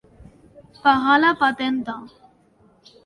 [0.85, 1.99] Pagar la patenta.